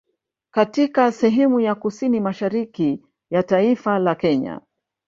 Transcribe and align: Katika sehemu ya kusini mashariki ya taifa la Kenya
Katika 0.53 1.11
sehemu 1.11 1.59
ya 1.59 1.75
kusini 1.75 2.19
mashariki 2.19 3.05
ya 3.31 3.43
taifa 3.43 3.99
la 3.99 4.15
Kenya 4.15 4.61